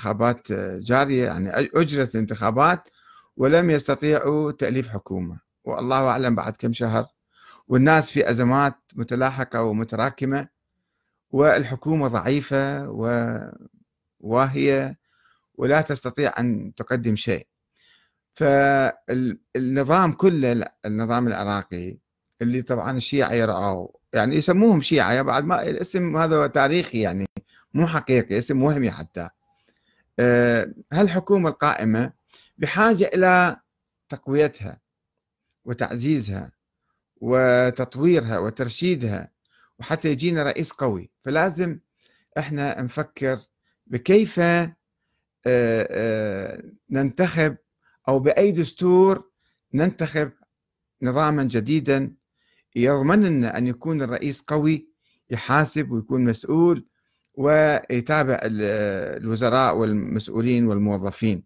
انتخابات 0.00 0.52
جارية 0.82 1.24
يعني 1.26 1.50
أجرت 1.54 2.14
الانتخابات 2.14 2.88
ولم 3.36 3.70
يستطيعوا 3.70 4.52
تأليف 4.52 4.88
حكومة. 4.88 5.40
والله 5.64 6.08
أعلم 6.08 6.34
بعد 6.34 6.56
كم 6.56 6.72
شهر 6.72 7.06
والناس 7.68 8.10
في 8.10 8.30
أزمات 8.30 8.74
متلاحقة 8.96 9.62
ومتراكمة 9.62 10.48
والحكومة 11.30 12.08
ضعيفة 12.08 12.88
وواهية 14.20 14.98
ولا 15.54 15.80
تستطيع 15.80 16.32
أن 16.38 16.74
تقدم 16.76 17.16
شيء. 17.16 17.46
فالنظام 18.34 20.12
كله 20.12 20.64
النظام 20.86 21.28
العراقي 21.28 21.98
اللي 22.42 22.62
طبعا 22.62 22.96
الشيعة 22.96 23.32
يرعوا 23.32 23.88
يعني 24.14 24.36
يسموهم 24.36 24.80
شيعة 24.80 25.22
بعد 25.22 25.44
ما 25.44 25.62
الاسم 25.62 26.16
هذا 26.16 26.46
تاريخي 26.46 27.00
يعني 27.00 27.26
مو 27.74 27.86
حقيقي 27.86 28.38
اسم 28.38 28.62
وهمي 28.62 28.90
حتى. 28.90 29.30
هالحكومة 30.92 31.48
القائمة 31.48 32.12
بحاجة 32.58 33.10
إلى 33.14 33.60
تقويتها 34.08 34.80
وتعزيزها 35.64 36.52
وتطويرها 37.16 38.38
وترشيدها 38.38 39.30
وحتى 39.78 40.08
يجينا 40.10 40.42
رئيس 40.42 40.72
قوي. 40.72 41.10
فلازم 41.24 41.78
إحنا 42.38 42.82
نفكر 42.82 43.40
بكيف 43.86 44.38
آه، 44.40 44.74
آه، 45.46 46.62
ننتخب 46.90 47.56
أو 48.08 48.18
بأي 48.18 48.52
دستور 48.52 49.30
ننتخب 49.74 50.32
نظاما 51.02 51.44
جديدا 51.44 52.14
يضمن 52.76 53.22
لنا 53.24 53.58
أن 53.58 53.66
يكون 53.66 54.02
الرئيس 54.02 54.42
قوي 54.42 54.88
يحاسب 55.30 55.90
ويكون 55.90 56.24
مسؤول 56.24 56.86
ويتابع 57.34 58.38
الوزراء 58.42 59.76
والمسؤولين 59.76 60.66
والموظفين. 60.66 61.42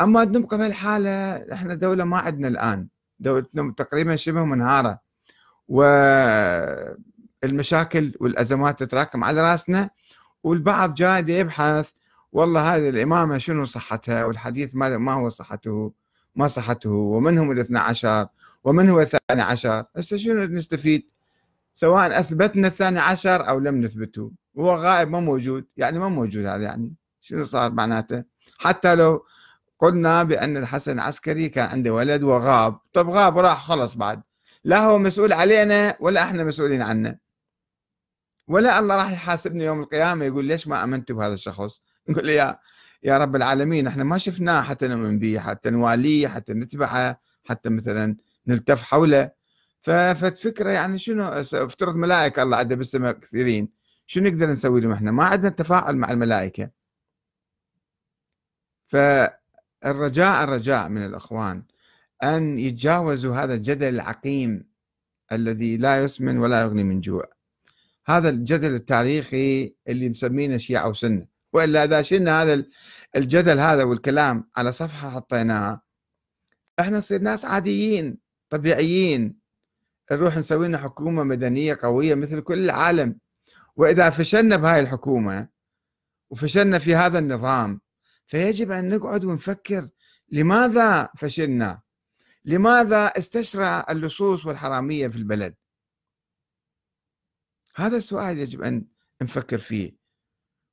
أما 0.00 0.24
نبقى 0.24 0.58
بهالحالة 0.58 1.10
إحنا 1.52 1.74
دولة 1.74 2.04
ما 2.04 2.18
عندنا 2.18 2.48
الآن. 2.48 2.88
دولتنا 3.20 3.74
تقريبا 3.76 4.16
شبه 4.16 4.44
منهارة. 4.44 5.00
والمشاكل 7.42 8.14
والأزمات 8.20 8.82
تتراكم 8.82 9.24
على 9.24 9.42
رأسنا 9.52 9.90
والبعض 10.42 10.94
جاي 10.94 11.24
يبحث 11.28 11.90
والله 12.32 12.76
هذه 12.76 12.88
الإمامة 12.88 13.38
شنو 13.38 13.64
صحتها؟ 13.64 14.24
والحديث 14.24 14.74
ما 14.74 14.98
ما 14.98 15.12
هو 15.12 15.28
صحته؟ 15.28 15.92
ما 16.36 16.48
صحته؟ 16.48 16.90
ومن 16.90 17.38
هم 17.38 17.50
الاثنى 17.50 17.78
عشر؟ 17.78 18.28
ومن 18.64 18.88
هو 18.88 19.00
الثاني 19.00 19.42
عشر؟ 19.42 19.84
هسه 19.96 20.16
شنو 20.16 20.44
نستفيد؟ 20.44 21.02
سواء 21.72 22.20
أثبتنا 22.20 22.66
الثاني 22.66 22.98
عشر 22.98 23.48
أو 23.48 23.58
لم 23.58 23.80
نثبته. 23.80 24.32
هو 24.58 24.74
غائب 24.74 25.10
ما 25.10 25.20
موجود. 25.20 25.66
يعني 25.76 25.98
ما 25.98 26.08
موجود 26.08 26.46
هذا 26.46 26.62
يعني. 26.62 26.94
شنو 27.20 27.44
صار 27.44 27.72
معناته؟ 27.72 28.24
حتى 28.58 28.94
لو 28.94 29.24
قلنا 29.78 30.22
بأن 30.22 30.56
الحسن 30.56 30.92
العسكري 30.92 31.48
كان 31.48 31.68
عنده 31.68 31.94
ولد 31.94 32.22
وغاب. 32.22 32.78
طب 32.92 33.10
غاب 33.10 33.36
وراح 33.36 33.64
خلص 33.64 33.94
بعد. 33.94 34.22
لا 34.64 34.78
هو 34.78 34.98
مسؤول 34.98 35.32
علينا 35.32 35.96
ولا 36.00 36.22
إحنا 36.22 36.44
مسؤولين 36.44 36.82
عنه. 36.82 37.18
ولا 38.48 38.78
الله 38.78 38.96
راح 38.96 39.12
يحاسبني 39.12 39.64
يوم 39.64 39.80
القيامة 39.80 40.24
يقول 40.24 40.44
ليش 40.44 40.68
ما 40.68 40.84
أمنت 40.84 41.12
بهذا 41.12 41.34
الشخص؟ 41.34 41.82
نقول 42.08 42.28
يا 42.28 42.58
يا 43.02 43.18
رب 43.18 43.36
العالمين 43.36 43.86
إحنا 43.86 44.04
ما 44.04 44.18
شفناه 44.18 44.62
حتى 44.62 44.88
نؤمن 44.88 45.18
به 45.18 45.38
حتى 45.38 45.70
نواليه 45.70 46.28
حتى 46.28 46.52
نتبعه 46.52 47.20
حتى 47.44 47.70
مثلا 47.70 48.16
نلتف 48.46 48.82
حوله. 48.82 49.30
ففكرة 49.82 50.70
يعني 50.70 50.98
شنو؟ 50.98 51.24
افترض 51.28 51.96
ملائكة 51.96 52.42
الله 52.42 52.56
عنده 52.56 52.76
بالسماء 52.76 53.12
كثيرين. 53.12 53.77
شنو 54.10 54.28
نقدر 54.30 54.50
نسوي 54.50 54.80
لهم 54.80 54.92
إحنا؟ 54.92 55.10
ما 55.10 55.24
عندنا 55.24 55.48
تفاعل 55.48 55.96
مع 55.96 56.10
الملائكة. 56.10 56.70
فالرجاء 58.86 60.44
الرجاء 60.44 60.88
من 60.88 61.06
الأخوان 61.06 61.62
أن 62.22 62.58
يتجاوزوا 62.58 63.36
هذا 63.36 63.54
الجدل 63.54 63.88
العقيم 63.94 64.68
الذي 65.32 65.76
لا 65.76 66.04
يسمن 66.04 66.38
ولا 66.38 66.60
يغني 66.60 66.82
من 66.82 67.00
جوع. 67.00 67.24
هذا 68.06 68.28
الجدل 68.28 68.74
التاريخي 68.74 69.74
اللي 69.88 70.08
مسمينه 70.08 70.56
شيعة 70.56 70.88
وسنة. 70.88 71.26
وإلا 71.52 71.84
إذا 71.84 72.02
شلنا 72.02 72.42
هذا 72.42 72.64
الجدل 73.16 73.58
هذا 73.58 73.84
والكلام 73.84 74.48
على 74.56 74.72
صفحة 74.72 75.10
حطيناها 75.10 75.82
إحنا 76.80 76.98
نصير 76.98 77.20
ناس 77.20 77.44
عاديين 77.44 78.18
طبيعيين. 78.50 79.38
نروح 80.12 80.36
نسوي 80.36 80.68
لنا 80.68 80.78
حكومة 80.78 81.22
مدنية 81.22 81.78
قوية 81.82 82.14
مثل 82.14 82.40
كل 82.40 82.64
العالم. 82.64 83.18
وإذا 83.78 84.10
فشلنا 84.10 84.56
بهاي 84.56 84.80
الحكومة 84.80 85.48
وفشلنا 86.30 86.78
في 86.78 86.94
هذا 86.94 87.18
النظام 87.18 87.80
فيجب 88.26 88.70
أن 88.70 88.88
نقعد 88.88 89.24
ونفكر 89.24 89.88
لماذا 90.28 91.08
فشلنا؟ 91.18 91.82
لماذا 92.44 93.06
استشرى 93.06 93.84
اللصوص 93.90 94.46
والحرامية 94.46 95.08
في 95.08 95.16
البلد؟ 95.16 95.54
هذا 97.74 97.96
السؤال 97.96 98.38
يجب 98.38 98.62
أن 98.62 98.86
نفكر 99.22 99.58
فيه. 99.58 99.98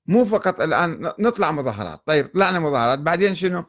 مو 0.08 0.26
فقط 0.26 0.62
الآن 0.62 1.14
نطلع 1.20 1.52
مظاهرات. 1.52 2.04
طيب 2.06 2.28
طلعنا 2.34 2.60
مظاهرات. 2.60 3.00
بعدين 3.00 3.36
شنو؟ 3.36 3.66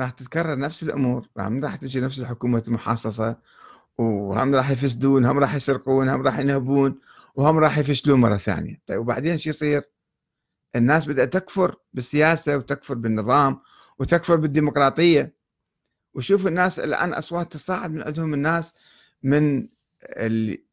راح 0.00 0.10
تتكرر 0.10 0.58
نفس 0.58 0.82
الأمور 0.82 1.28
راح 1.36 1.76
تجي 1.76 2.00
نفس 2.00 2.18
الحكومة 2.18 2.62
المحاصصة 2.68 3.36
وهم 3.98 4.54
راح 4.54 4.70
يفسدون 4.70 5.24
هم 5.24 5.38
راح 5.38 5.54
يسرقون 5.54 6.08
هم 6.08 6.22
راح 6.22 6.38
ينهبون 6.38 6.98
وهم 7.34 7.58
راح 7.58 7.78
يفشلون 7.78 8.20
مرة 8.20 8.36
ثانية. 8.36 8.80
طيب 8.86 9.00
وبعدين 9.00 9.38
شو 9.38 9.50
يصير؟ 9.50 9.82
الناس 10.76 11.06
بدأت 11.06 11.32
تكفر 11.32 11.76
بالسياسة 11.94 12.56
وتكفر 12.56 12.94
بالنظام 12.94 13.60
وتكفر 13.98 14.36
بالديمقراطية. 14.36 15.34
وشوف 16.14 16.46
الناس 16.46 16.80
الآن 16.80 17.12
أصوات 17.12 17.52
تصاعد 17.52 17.90
من 17.90 18.02
عندهم 18.02 18.34
الناس 18.34 18.74
من 19.22 19.68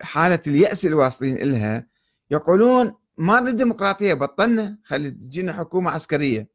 حالة 0.01 0.39
اليأس 0.47 0.85
اللي 0.85 0.95
واصلين 0.95 1.35
إلها 1.35 1.87
يقولون 2.31 2.95
ما 3.17 3.39
نريد 3.39 3.55
ديمقراطية 3.55 4.13
بطلنا 4.13 4.77
خلي 4.83 5.11
تجينا 5.11 5.53
حكومة 5.53 5.91
عسكرية. 5.91 6.47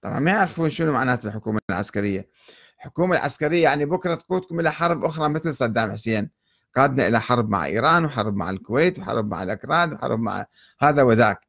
طبعا 0.00 0.20
ما 0.20 0.30
يعرفون 0.30 0.70
شنو 0.70 0.92
معناته 0.92 1.26
الحكومة 1.26 1.60
العسكرية. 1.70 2.28
الحكومة 2.82 3.16
العسكرية 3.16 3.62
يعني 3.62 3.84
بكرة 3.84 4.14
تقودكم 4.14 4.60
إلى 4.60 4.72
حرب 4.72 5.04
أخرى 5.04 5.28
مثل 5.28 5.54
صدام 5.54 5.90
حسين. 5.90 6.30
قادنا 6.76 7.08
إلى 7.08 7.20
حرب 7.20 7.50
مع 7.50 7.66
إيران 7.66 8.04
وحرب 8.04 8.36
مع 8.36 8.50
الكويت 8.50 8.98
وحرب 8.98 9.30
مع 9.30 9.42
الأكراد 9.42 9.92
وحرب 9.92 10.20
مع 10.20 10.46
هذا 10.80 11.02
وذاك. 11.02 11.40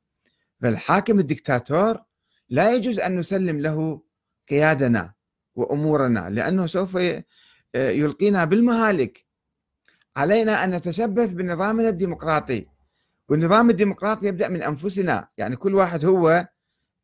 فالحاكم 0.61 1.19
الدكتاتور 1.19 1.99
لا 2.49 2.75
يجوز 2.75 2.99
أن 2.99 3.17
نسلم 3.17 3.61
له 3.61 4.01
قيادنا 4.49 5.13
وأمورنا 5.55 6.29
لأنه 6.29 6.67
سوف 6.67 6.97
يلقينا 7.75 8.45
بالمهالك. 8.45 9.25
علينا 10.15 10.63
أن 10.63 10.75
نتشبث 10.75 11.33
بنظامنا 11.33 11.89
الديمقراطي. 11.89 12.67
والنظام 13.29 13.69
الديمقراطي 13.69 14.27
يبدأ 14.27 14.47
من 14.47 14.63
أنفسنا. 14.63 15.27
يعني 15.37 15.55
كل 15.55 15.75
واحد 15.75 16.05
هو 16.05 16.47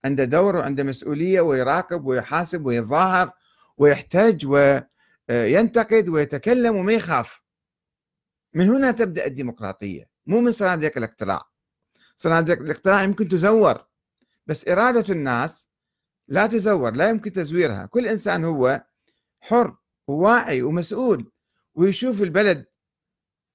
عنده 0.06 0.24
دور 0.24 0.56
وعنده 0.56 0.84
مسؤولية 0.84 1.42
ويراقب 1.42 2.06
ويحاسب 2.06 2.66
ويتظاهر 2.66 3.32
ويحتج 3.80 4.46
وينتقد 4.46 6.10
ويتكلم 6.10 6.76
وما 6.76 6.94
يخاف. 6.94 7.42
من 8.54 8.70
هنا 8.70 8.92
تبدأ 8.92 9.26
الديمقراطية 9.26 10.10
مو 10.26 10.42
من 10.42 10.52
صناديق 10.52 10.98
الاقتراع. 10.98 11.42
صناديق 12.16 12.60
الاقتراع 12.60 13.04
يمكن 13.04 13.28
تزور 13.28 13.86
بس 14.48 14.68
إرادة 14.68 15.14
الناس 15.14 15.70
لا 16.28 16.48
تزور 16.48 16.92
لا 16.92 17.10
يمكن 17.10 17.34
تزويرها. 17.34 17.86
كل 17.86 18.08
إنسان 18.08 18.46
هو 18.46 18.84
حر 19.42 19.78
وواعي 20.08 20.62
ومسؤول 20.62 21.32
ويشوف 21.76 22.22
البلد 22.22 22.66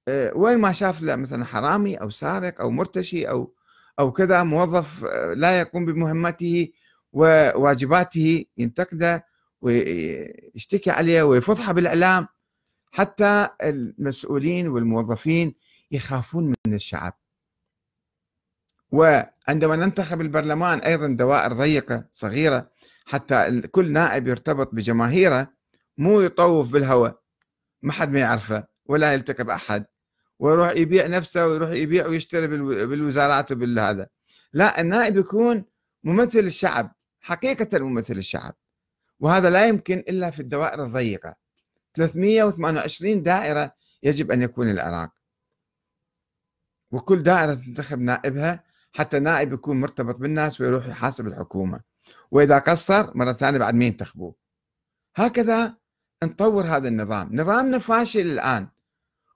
آه، 0.07 0.31
وين 0.35 0.57
ما 0.57 0.71
شاف 0.71 1.01
له 1.01 1.15
مثلا 1.15 1.45
حرامي 1.45 1.95
أو 1.95 2.09
سارق 2.09 2.61
أو 2.61 2.71
مرتشي 2.71 3.29
أو 3.29 3.55
أو 3.99 4.11
كذا 4.11 4.43
موظف 4.43 5.05
آه، 5.05 5.33
لا 5.33 5.59
يقوم 5.59 5.85
بمهمته 5.85 6.71
وواجباته 7.13 8.45
ينتقده. 8.57 9.25
ويشتكي 9.61 10.91
عليه 10.91 11.23
ويفضحه 11.23 11.73
بالإعلام 11.73 12.27
حتى 12.91 13.49
المسؤولين 13.63 14.67
والموظفين 14.67 15.55
يخافون 15.91 16.53
من 16.67 16.73
الشعب. 16.73 17.13
وعندما 18.91 19.75
ننتخب 19.75 20.21
البرلمان 20.21 20.79
أيضا 20.79 21.07
دوائر 21.07 21.53
ضيقة 21.53 22.05
صغيرة 22.11 22.71
حتى 23.05 23.61
كل 23.61 23.91
نائب 23.91 24.27
يرتبط 24.27 24.75
بجماهيره 24.75 25.53
مو 25.97 26.21
يطوف 26.21 26.71
بالهواء 26.71 27.19
ما 27.81 27.91
حد 27.91 28.11
ما 28.11 28.19
يعرفه 28.19 28.67
ولا 28.85 29.13
يلتقي 29.13 29.43
بأحد 29.43 29.85
ويروح 30.39 30.71
يبيع 30.71 31.07
نفسه 31.07 31.47
ويروح 31.47 31.69
يبيع 31.69 32.07
ويشتري 32.07 32.47
بالوزارات 32.85 33.51
وبالهذا. 33.51 34.07
لا 34.53 34.81
النائب 34.81 35.17
يكون 35.17 35.65
ممثل 36.03 36.39
الشعب 36.39 36.95
حقيقة 37.19 37.79
ممثل 37.79 38.17
الشعب. 38.17 38.55
وهذا 39.19 39.49
لا 39.49 39.67
يمكن 39.67 39.97
إلا 39.97 40.31
في 40.31 40.39
الدوائر 40.39 40.85
الضيقة. 40.85 41.35
328 41.95 43.23
دائرة 43.23 43.71
يجب 44.03 44.31
أن 44.31 44.41
يكون 44.41 44.69
العراق. 44.69 45.09
وكل 46.91 47.23
دائرة 47.23 47.53
تنتخب 47.53 47.99
نائبها 47.99 48.63
حتى 48.93 49.19
نائب 49.19 49.53
يكون 49.53 49.81
مرتبط 49.81 50.15
بالناس 50.15 50.61
ويروح 50.61 50.87
يحاسب 50.87 51.27
الحكومة. 51.27 51.81
وإذا 52.31 52.59
قصر 52.59 53.17
مرة 53.17 53.33
ثانية 53.33 53.59
بعد 53.59 53.73
مين 53.73 53.87
ينتخبوه 53.87 54.35
هكذا 55.15 55.77
نطور 56.23 56.65
هذا 56.65 56.87
النظام. 56.87 57.29
نظامنا 57.35 57.79
فاشل 57.79 58.19
الآن. 58.19 58.67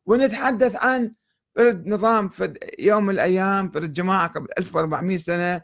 ونتحدث 0.06 0.76
عن 0.76 1.14
فرد 1.56 1.88
نظام 1.88 2.30
في 2.30 2.54
يوم 2.80 3.06
من 3.06 3.14
الأيام 3.14 3.72
فرد 3.72 3.94
جماعة 3.94 4.28
قبل 4.28 4.48
1400 4.58 5.18
سنة 5.18 5.62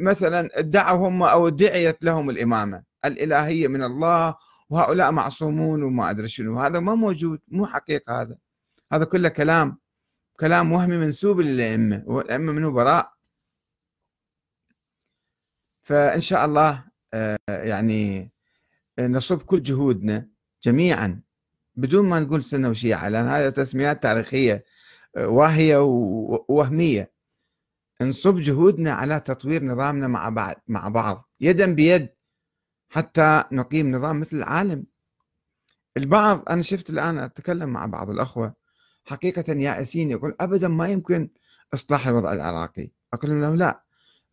مثلا 0.00 0.58
ادعوا 0.58 1.08
هم 1.08 1.22
أو 1.22 1.48
ادعيت 1.48 2.04
لهم 2.04 2.30
الإمامة. 2.30 2.82
الإلهية 3.04 3.68
من 3.68 3.82
الله 3.82 4.36
وهؤلاء 4.70 5.10
معصومون 5.10 5.82
وما 5.82 6.10
أدري 6.10 6.28
شنو. 6.28 6.60
هذا 6.60 6.80
ما 6.80 6.94
موجود 6.94 7.40
مو 7.48 7.66
حقيقة 7.66 8.22
هذا. 8.22 8.38
هذا 8.92 9.04
كله 9.04 9.28
كلام 9.28 9.78
كلام 10.40 10.72
وهمي 10.72 10.96
منسوب 10.96 11.40
للأئمة 11.40 12.02
والأئمة 12.06 12.52
منه 12.52 12.70
براء. 12.70 13.12
فإن 15.82 16.20
شاء 16.20 16.44
الله 16.44 16.84
آه، 17.14 17.38
يعني 17.48 18.32
نصب 18.98 19.42
كل 19.42 19.62
جهودنا 19.62 20.28
جميعا 20.64 21.22
بدون 21.76 22.08
ما 22.08 22.20
نقول 22.20 22.44
سنة 22.44 22.70
وشيعة 22.70 23.08
لأن 23.08 23.28
هذه 23.28 23.50
تسميات 23.50 24.02
تاريخية 24.02 24.64
آه، 25.16 25.28
واهية 25.28 25.76
ووهمية. 25.82 27.12
نصب 28.02 28.36
جهودنا 28.36 28.92
على 28.92 29.20
تطوير 29.20 29.64
نظامنا 29.64 30.08
مع 30.08 30.28
بعض 30.28 30.54
مع 30.68 30.88
بعض. 30.88 31.28
يدا 31.40 31.74
بيد 31.74 32.08
حتى 32.94 33.44
نقيم 33.52 33.90
نظام 33.90 34.20
مثل 34.20 34.36
العالم. 34.36 34.84
البعض 35.96 36.42
أنا 36.50 36.62
شفت 36.62 36.90
الآن 36.90 37.18
أتكلم 37.18 37.68
مع 37.68 37.86
بعض 37.86 38.10
الأخوة 38.10 38.54
حقيقة 39.04 39.52
يائسين 39.52 40.10
يقول 40.10 40.36
أبدا 40.40 40.68
ما 40.68 40.88
يمكن 40.88 41.30
إصلاح 41.74 42.08
الوضع 42.08 42.32
العراقي. 42.32 42.90
أقول 43.12 43.42
لهم 43.42 43.56
لا 43.56 43.82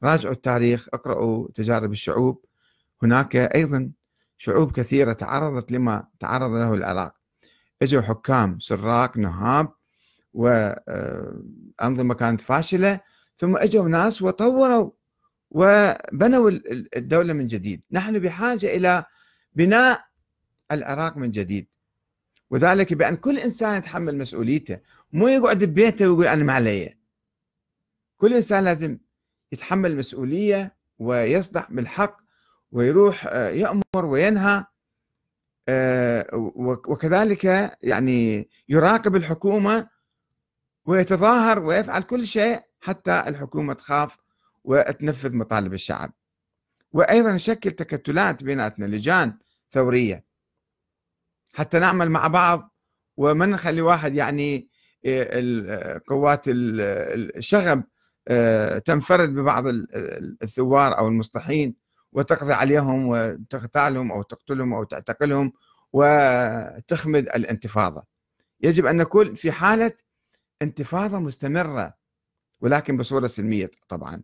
راجعوا 0.03 0.33
التاريخ 0.33 0.87
اقرأوا 0.93 1.47
تجارب 1.55 1.91
الشعوب. 1.91 2.45
هناك 3.03 3.35
أيضا 3.35 3.91
شعوب 4.37 4.71
كثيرة 4.71 5.13
تعرضت 5.13 5.71
لما 5.71 6.07
تعرض 6.19 6.51
له 6.51 6.73
العراق. 6.73 7.13
إجوا 7.81 8.01
حكام 8.01 8.59
سراق 8.59 9.17
نهاب 9.17 9.73
وأنظمة 10.33 12.13
كانت 12.13 12.41
فاشلة 12.41 12.99
ثم 13.37 13.57
إجوا 13.57 13.87
ناس 13.87 14.21
وطوروا 14.21 14.91
وبنوا 15.51 16.49
الدولة 16.95 17.33
من 17.33 17.47
جديد. 17.47 17.81
نحن 17.91 18.19
بحاجة 18.19 18.75
إلى 18.75 19.05
بناء 19.53 20.05
العراق 20.71 21.17
من 21.17 21.31
جديد. 21.31 21.67
وذلك 22.49 22.93
بأن 22.93 23.15
كل 23.15 23.37
إنسان 23.37 23.77
يتحمل 23.77 24.17
مسؤوليته. 24.17 24.79
مو 25.13 25.27
يقعد 25.27 25.63
ببيته 25.63 26.09
ويقول 26.09 26.27
أنا 26.27 26.43
ما 26.43 26.53
علي. 26.53 26.97
كل 28.17 28.33
إنسان 28.33 28.63
لازم 28.63 28.97
يتحمل 29.51 29.97
مسؤولية 29.97 30.75
ويصدح 30.99 31.71
بالحق 31.71 32.17
ويروح 32.71 33.27
آه، 33.27 33.49
يأمر 33.49 34.05
وينهى 34.05 34.65
آه، 35.69 36.27
وكذلك 36.87 37.43
يعني 37.83 38.49
يراقب 38.69 39.15
الحكومة 39.15 39.89
ويتظاهر 40.85 41.59
ويفعل 41.59 42.03
كل 42.03 42.25
شيء 42.25 42.61
حتى 42.79 43.23
الحكومة 43.27 43.73
تخاف 43.73 44.17
وتنفذ 44.63 45.35
مطالب 45.35 45.73
الشعب. 45.73 46.13
وأيضا 46.91 47.33
نشكل 47.33 47.71
تكتلات 47.71 48.43
بيناتنا 48.43 48.85
لجان 48.85 49.37
ثورية. 49.71 50.25
حتى 51.53 51.79
نعمل 51.79 52.09
مع 52.09 52.27
بعض 52.27 52.75
وما 53.17 53.45
نخلي 53.45 53.81
واحد 53.81 54.15
يعني 54.15 54.69
آه، 55.05 56.01
قوات 56.07 56.41
الشغب 56.47 57.83
آه، 58.27 58.77
تنفرد 58.77 59.29
ببعض 59.29 59.63
الثوار 60.43 60.97
أو 60.97 61.07
المصلحين 61.07 61.75
وتقضي 62.11 62.53
عليهم 62.53 63.07
وتغتالهم 63.07 64.11
أو 64.11 64.21
تقتلهم 64.21 64.73
أو 64.73 64.83
تعتقلهم 64.83 65.53
وتخمد 65.93 67.23
الانتفاضة. 67.27 68.03
يجب 68.61 68.85
أن 68.85 68.97
نكون 68.97 69.35
في 69.35 69.51
حالة 69.51 69.91
انتفاضة 70.61 71.19
مستمرة 71.19 71.93
ولكن 72.61 72.97
بصورة 72.97 73.27
سلمية 73.27 73.71
طبعا. 73.87 74.23